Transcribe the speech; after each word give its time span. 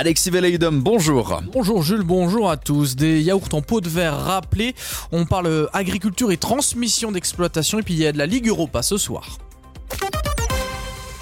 Alexis 0.00 0.30
Veleidum, 0.30 0.80
bonjour. 0.80 1.40
Bonjour 1.52 1.82
Jules, 1.82 2.04
bonjour 2.04 2.48
à 2.48 2.56
tous. 2.56 2.94
Des 2.94 3.20
yaourts 3.20 3.48
en 3.50 3.62
pot 3.62 3.80
de 3.80 3.88
verre 3.88 4.16
rappelés. 4.16 4.76
On 5.10 5.26
parle 5.26 5.68
agriculture 5.72 6.30
et 6.30 6.36
transmission 6.36 7.10
d'exploitation 7.10 7.80
et 7.80 7.82
puis 7.82 7.94
il 7.94 8.00
y 8.00 8.06
a 8.06 8.12
de 8.12 8.18
la 8.18 8.26
Ligue 8.26 8.46
Europa 8.46 8.82
ce 8.82 8.96
soir. 8.96 9.38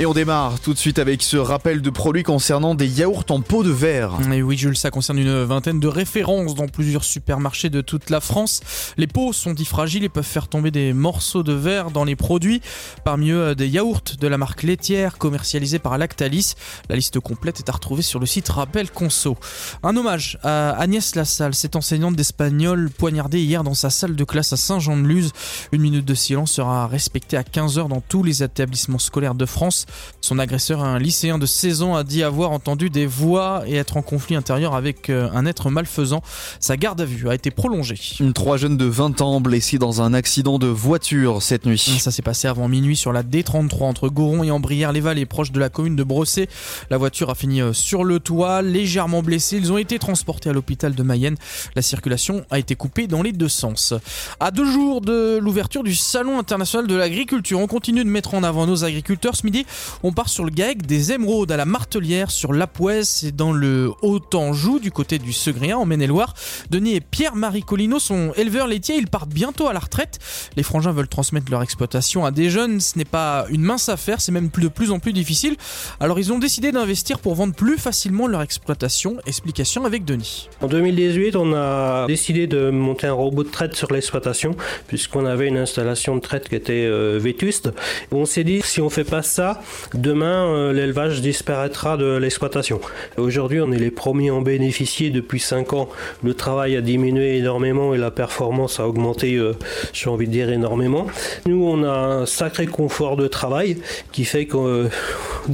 Et 0.00 0.06
on 0.06 0.14
démarre 0.14 0.60
tout 0.60 0.74
de 0.74 0.78
suite 0.78 1.00
avec 1.00 1.24
ce 1.24 1.36
rappel 1.36 1.82
de 1.82 1.90
produits 1.90 2.22
concernant 2.22 2.76
des 2.76 2.86
yaourts 2.86 3.24
en 3.30 3.40
pot 3.40 3.64
de 3.64 3.72
verre. 3.72 4.12
Et 4.32 4.42
oui, 4.42 4.56
Jules, 4.56 4.76
ça 4.76 4.92
concerne 4.92 5.18
une 5.18 5.42
vingtaine 5.42 5.80
de 5.80 5.88
références 5.88 6.54
dans 6.54 6.68
plusieurs 6.68 7.02
supermarchés 7.02 7.68
de 7.68 7.80
toute 7.80 8.08
la 8.08 8.20
France. 8.20 8.60
Les 8.96 9.08
pots 9.08 9.32
sont 9.32 9.54
dits 9.54 9.64
fragiles 9.64 10.04
et 10.04 10.08
peuvent 10.08 10.22
faire 10.22 10.46
tomber 10.46 10.70
des 10.70 10.92
morceaux 10.92 11.42
de 11.42 11.52
verre 11.52 11.90
dans 11.90 12.04
les 12.04 12.14
produits. 12.14 12.62
Parmi 13.04 13.30
eux, 13.30 13.56
des 13.56 13.66
yaourts 13.66 14.04
de 14.20 14.28
la 14.28 14.38
marque 14.38 14.62
laitière 14.62 15.18
commercialisés 15.18 15.80
par 15.80 15.98
Lactalis. 15.98 16.54
La 16.88 16.94
liste 16.94 17.18
complète 17.18 17.58
est 17.58 17.68
à 17.68 17.72
retrouver 17.72 18.02
sur 18.02 18.20
le 18.20 18.26
site 18.26 18.48
Rappel 18.50 18.92
Conso. 18.92 19.36
Un 19.82 19.96
hommage 19.96 20.38
à 20.44 20.78
Agnès 20.78 21.16
Lassalle, 21.16 21.56
cette 21.56 21.74
enseignante 21.74 22.14
d'espagnol 22.14 22.88
poignardée 22.88 23.40
hier 23.40 23.64
dans 23.64 23.74
sa 23.74 23.90
salle 23.90 24.14
de 24.14 24.24
classe 24.24 24.52
à 24.52 24.56
Saint-Jean-de-Luz. 24.56 25.32
Une 25.72 25.82
minute 25.82 26.04
de 26.04 26.14
silence 26.14 26.52
sera 26.52 26.86
respectée 26.86 27.36
à 27.36 27.42
15h 27.42 27.88
dans 27.88 28.00
tous 28.00 28.22
les 28.22 28.44
établissements 28.44 29.00
scolaires 29.00 29.34
de 29.34 29.44
France. 29.44 29.86
Son 30.20 30.38
agresseur, 30.38 30.82
un 30.82 30.98
lycéen 30.98 31.38
de 31.38 31.46
16 31.46 31.82
ans, 31.82 31.96
a 31.96 32.04
dit 32.04 32.22
avoir 32.22 32.50
entendu 32.50 32.90
des 32.90 33.06
voix 33.06 33.62
et 33.66 33.76
être 33.76 33.96
en 33.96 34.02
conflit 34.02 34.36
intérieur 34.36 34.74
avec 34.74 35.10
euh, 35.10 35.28
un 35.32 35.46
être 35.46 35.70
malfaisant. 35.70 36.22
Sa 36.60 36.76
garde 36.76 37.00
à 37.00 37.04
vue 37.04 37.28
a 37.28 37.34
été 37.34 37.50
prolongée. 37.50 37.98
Trois 38.34 38.56
jeunes 38.56 38.76
de 38.76 38.84
20 38.84 39.20
ans 39.20 39.40
blessés 39.40 39.78
dans 39.78 40.02
un 40.02 40.14
accident 40.14 40.58
de 40.58 40.66
voiture 40.66 41.42
cette 41.42 41.66
nuit. 41.66 41.78
Ça 41.78 42.10
s'est 42.10 42.22
passé 42.22 42.48
avant 42.48 42.68
minuit 42.68 42.96
sur 42.96 43.12
la 43.12 43.22
D33 43.22 43.84
entre 43.84 44.08
Goron 44.08 44.44
et 44.44 44.50
Ambrières-les-Vallées, 44.50 45.26
proche 45.26 45.52
de 45.52 45.60
la 45.60 45.68
commune 45.68 45.96
de 45.96 46.04
Brossé. 46.04 46.48
La 46.90 46.96
voiture 46.96 47.30
a 47.30 47.34
fini 47.34 47.60
euh, 47.60 47.72
sur 47.72 48.04
le 48.04 48.20
toit, 48.20 48.62
légèrement 48.62 49.22
blessés. 49.22 49.56
Ils 49.56 49.72
ont 49.72 49.78
été 49.78 49.98
transportés 49.98 50.50
à 50.50 50.52
l'hôpital 50.52 50.94
de 50.94 51.02
Mayenne. 51.02 51.36
La 51.74 51.82
circulation 51.82 52.44
a 52.50 52.58
été 52.58 52.74
coupée 52.74 53.06
dans 53.06 53.22
les 53.22 53.32
deux 53.32 53.48
sens. 53.48 53.94
À 54.40 54.50
deux 54.50 54.70
jours 54.70 55.00
de 55.00 55.38
l'ouverture 55.38 55.82
du 55.82 55.94
Salon 55.94 56.38
international 56.38 56.86
de 56.86 56.94
l'agriculture, 56.94 57.60
on 57.60 57.66
continue 57.66 58.04
de 58.04 58.08
mettre 58.08 58.34
en 58.34 58.42
avant 58.42 58.66
nos 58.66 58.84
agriculteurs. 58.84 59.36
Ce 59.36 59.44
midi, 59.44 59.66
on 60.02 60.12
part 60.12 60.28
sur 60.28 60.44
le 60.44 60.50
GAEC 60.50 60.86
des 60.86 61.12
émeraudes 61.12 61.50
à 61.52 61.56
la 61.56 61.64
Martelière 61.64 62.30
sur 62.30 62.52
l'Apouès 62.52 63.24
et 63.24 63.32
dans 63.32 63.52
le 63.52 63.90
Haut-Anjou 64.02 64.78
du 64.78 64.90
côté 64.90 65.18
du 65.18 65.32
Segrien 65.32 65.76
en 65.76 65.86
Maine-et-Loire. 65.86 66.34
Denis 66.70 66.94
et 66.94 67.00
Pierre-Marie 67.00 67.62
Colino 67.62 67.98
sont 67.98 68.32
éleveurs 68.36 68.66
laitiers, 68.66 68.96
ils 68.96 69.08
partent 69.08 69.30
bientôt 69.30 69.68
à 69.68 69.72
la 69.72 69.80
retraite. 69.80 70.18
Les 70.56 70.62
frangins 70.62 70.92
veulent 70.92 71.08
transmettre 71.08 71.50
leur 71.50 71.62
exploitation 71.62 72.24
à 72.24 72.30
des 72.30 72.50
jeunes, 72.50 72.80
ce 72.80 72.98
n'est 72.98 73.04
pas 73.04 73.46
une 73.50 73.62
mince 73.62 73.88
affaire, 73.88 74.20
c'est 74.20 74.32
même 74.32 74.50
de 74.58 74.68
plus 74.68 74.90
en 74.90 74.98
plus 74.98 75.12
difficile. 75.12 75.56
Alors 76.00 76.18
ils 76.18 76.32
ont 76.32 76.38
décidé 76.38 76.72
d'investir 76.72 77.18
pour 77.18 77.34
vendre 77.34 77.54
plus 77.54 77.78
facilement 77.78 78.26
leur 78.26 78.42
exploitation. 78.42 79.16
Explication 79.26 79.84
avec 79.84 80.04
Denis. 80.04 80.48
En 80.60 80.66
2018, 80.66 81.36
on 81.36 81.54
a 81.54 82.06
décidé 82.06 82.46
de 82.46 82.70
monter 82.70 83.06
un 83.06 83.12
robot 83.12 83.44
de 83.44 83.48
traite 83.48 83.74
sur 83.74 83.92
l'exploitation 83.92 84.54
puisqu'on 84.86 85.26
avait 85.26 85.48
une 85.48 85.58
installation 85.58 86.16
de 86.16 86.20
traite 86.20 86.48
qui 86.48 86.54
était 86.54 86.86
euh, 86.86 87.18
vétuste. 87.20 87.70
On 88.12 88.24
s'est 88.24 88.44
dit 88.44 88.60
si 88.62 88.80
on 88.80 88.90
fait 88.90 89.04
pas 89.04 89.22
ça, 89.22 89.60
demain 89.94 90.46
euh, 90.46 90.72
l'élevage 90.72 91.20
disparaîtra 91.20 91.96
de 91.96 92.16
l'exploitation. 92.16 92.80
Aujourd'hui, 93.16 93.60
on 93.60 93.72
est 93.72 93.78
les 93.78 93.90
premiers 93.90 94.30
à 94.30 94.34
en 94.34 94.42
bénéficier 94.42 95.10
depuis 95.10 95.40
5 95.40 95.72
ans. 95.72 95.88
Le 96.22 96.34
travail 96.34 96.76
a 96.76 96.80
diminué 96.80 97.36
énormément 97.36 97.94
et 97.94 97.98
la 97.98 98.10
performance 98.10 98.80
a 98.80 98.88
augmenté, 98.88 99.36
euh, 99.36 99.54
j'ai 99.92 100.10
envie 100.10 100.26
de 100.26 100.32
dire, 100.32 100.50
énormément. 100.50 101.06
Nous, 101.46 101.62
on 101.64 101.82
a 101.84 101.90
un 101.90 102.26
sacré 102.26 102.66
confort 102.66 103.16
de 103.16 103.26
travail 103.26 103.78
qui 104.12 104.24
fait 104.24 104.46
qu'on 104.46 104.88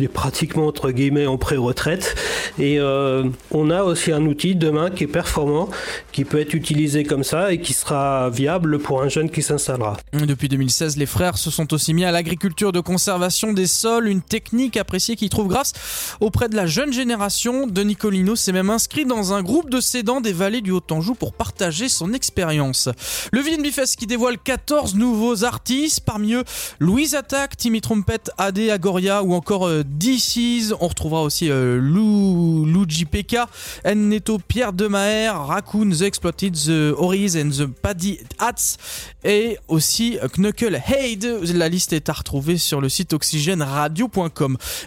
est 0.02 0.08
pratiquement 0.08 0.66
entre 0.66 0.90
guillemets 0.90 1.26
en 1.26 1.38
pré-retraite 1.38 2.14
et 2.58 2.78
euh, 2.78 3.24
on 3.50 3.70
a 3.70 3.82
aussi 3.82 4.12
un 4.12 4.24
outil 4.26 4.54
demain 4.54 4.90
qui 4.90 5.04
est 5.04 5.08
performant, 5.08 5.68
qui 6.12 6.24
peut 6.24 6.40
être 6.40 6.54
utilisé 6.54 7.04
comme 7.04 7.24
ça 7.24 7.52
et 7.52 7.60
qui 7.60 7.72
sera 7.72 8.30
viable 8.30 8.78
pour 8.78 9.02
un 9.02 9.08
jeune 9.08 9.30
qui 9.30 9.42
s'installera. 9.42 9.96
Depuis 10.12 10.48
2016, 10.48 10.96
les 10.96 11.06
frères 11.06 11.38
se 11.38 11.50
sont 11.50 11.72
aussi 11.72 11.94
mis 11.94 12.04
à 12.04 12.12
l'agriculture 12.12 12.72
de 12.72 12.80
conservation 12.80 13.52
des 13.52 13.66
sols, 13.66 14.08
une 14.08 14.22
technique 14.22 14.76
appréciée 14.76 15.16
qu'ils 15.16 15.30
trouvent 15.30 15.48
grâce 15.48 15.72
auprès 16.20 16.48
de 16.48 16.56
la 16.56 16.66
jeune 16.66 16.92
génération. 16.92 17.66
De 17.66 17.82
Nicolino 17.82 18.36
s'est 18.36 18.52
même 18.52 18.70
inscrit 18.70 19.04
dans 19.04 19.32
un 19.32 19.42
groupe 19.42 19.70
de 19.70 19.80
cédants 19.80 20.20
des 20.20 20.32
vallées 20.32 20.60
du 20.60 20.70
Haut-Anjou 20.70 21.14
pour 21.14 21.32
partager 21.32 21.88
son 21.88 22.12
expérience. 22.12 22.88
Le 23.32 23.40
Villain 23.40 23.62
Bifest 23.62 23.96
qui 23.96 24.06
dévoile 24.06 24.38
14 24.38 24.94
nouveaux 24.94 25.44
artistes, 25.44 26.00
parmi 26.00 26.34
eux 26.34 26.44
Louise 26.78 27.14
Attack, 27.14 27.56
Timmy 27.56 27.80
Trumpet, 27.80 28.20
AD 28.38 28.58
Agoria 28.70 29.22
ou 29.22 29.34
encore 29.34 29.66
euh, 29.66 29.82
DC's. 29.84 30.74
On 30.80 30.88
retrouvera 30.88 31.22
aussi 31.22 31.50
euh, 31.50 31.78
Lou, 31.78 32.64
Luigi 32.64 33.04
Pekka, 33.04 33.48
Neto, 33.94 34.38
Pierre 34.38 34.72
Demaher, 34.72 35.30
Raccoon, 35.46 35.90
The 35.90 36.02
Exploited, 36.02 36.54
The 36.54 36.94
Oriz 36.96 37.36
and 37.36 37.50
The 37.50 37.66
Paddy 37.66 38.18
Hats 38.38 38.76
et 39.24 39.58
aussi 39.68 40.18
Knuckle 40.36 40.80
Haid. 40.86 41.24
La 41.54 41.68
liste 41.68 41.92
est 41.92 42.08
à 42.08 42.12
retrouver 42.12 42.58
sur 42.58 42.80
le 42.80 42.88
site 42.88 43.12
Oxygène 43.12 43.62
Radio. 43.62 44.10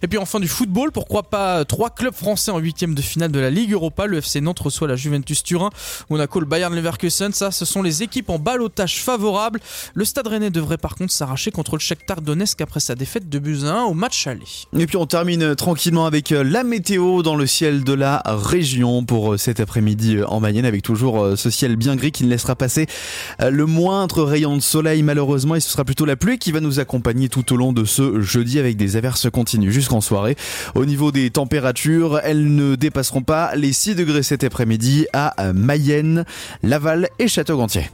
Et 0.02 0.08
puis 0.08 0.18
enfin 0.18 0.40
du 0.40 0.48
football, 0.48 0.92
pourquoi 0.92 1.24
pas 1.24 1.66
trois 1.66 1.90
clubs 1.90 2.14
français 2.14 2.52
en 2.52 2.60
huitième 2.60 2.96
de 2.96 3.02
finale 3.02 3.32
de 3.32 3.40
la 3.40 3.50
Ligue 3.50 3.74
Europa? 3.74 4.06
Le 4.06 4.18
FC 4.18 4.42
Nantes 4.42 4.60
reçoit 4.60 4.88
la 4.88 4.96
Juventus 4.96 5.44
Turin, 5.44 5.70
Monaco 6.10 6.40
le 6.40 6.46
Bayern 6.46 6.74
Leverkusen. 6.76 7.32
Ça, 7.34 7.52
ce 7.52 7.66
sont 7.66 7.82
les 7.82 8.04
équipes 8.04 8.30
en 8.30 8.40
balotage 8.40 9.02
favorable. 9.02 9.60
Le 9.94 10.06
Stade 10.06 10.28
Rennais 10.28 10.50
devrait 10.50 10.78
par 10.78 10.96
contre 10.96 11.14
s'arracher 11.14 11.52
contre 11.52 11.76
le 11.76 11.80
Shakhtar 11.80 12.22
Donetsk 12.22 12.62
après 12.62 12.80
sa 12.80 12.96
défaite 12.96 13.30
de 13.30 13.40
buts 13.40 13.60
1 13.64 13.84
au 13.84 13.94
match 13.94 14.28
aller. 14.28 14.46
Et 14.80 14.86
puis 14.86 14.98
on 14.98 15.08
termine 15.08 15.42
euh, 15.42 15.56
tranquillement 15.56 16.06
avec 16.06 16.32
euh, 16.32 16.44
la 16.44 16.64
météo 16.64 17.24
dans 17.24 17.36
le 17.36 17.48
ciel 17.48 17.84
de 17.84 17.94
la 17.94 18.22
région 18.28 19.04
pour 19.04 19.34
euh, 19.34 19.38
cet 19.38 19.60
après-midi 19.60 20.20
en 20.28 20.40
Mayenne 20.40 20.66
avec 20.66 20.84
toujours 20.84 21.36
ce 21.36 21.50
ciel 21.50 21.76
bien 21.78 21.96
gris 21.96 22.12
qui 22.12 22.24
ne 22.24 22.30
laissera 22.30 22.56
passer 22.56 22.86
le 23.40 23.66
moindre 23.66 24.24
rayon 24.24 24.56
de 24.56 24.62
soleil 24.62 25.02
malheureusement 25.02 25.56
et 25.56 25.60
ce 25.60 25.70
sera 25.72 25.84
plutôt 25.84 26.06
la 26.06 26.16
pluie 26.16 26.38
qui 26.38 26.52
va 26.52 26.60
nous 26.60 26.80
accompagner 26.80 27.28
tout 27.28 27.54
au 27.54 27.58
long 27.58 27.74
de 27.74 27.86
ce 27.86 28.22
jeudi 28.22 28.60
avec 28.60 28.78
des 28.78 28.98
averses 28.98 29.22
se 29.22 29.30
continue 29.30 29.72
jusqu'en 29.72 30.02
soirée. 30.02 30.36
Au 30.76 30.86
niveau 30.86 31.12
des 31.12 31.32
températures, 31.32 32.20
elles 32.24 32.54
ne 32.54 32.76
dépasseront 32.76 33.24
pas 33.24 33.56
les 33.56 33.74
6 33.74 33.96
degrés 33.96 34.24
cet 34.24 34.44
après-midi 34.44 35.08
à 35.12 35.54
Mayenne, 35.54 36.24
Laval 36.62 37.10
et 37.18 37.28
Château-Gontier. 37.28 37.90